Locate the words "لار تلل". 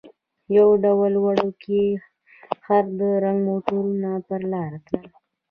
4.51-5.05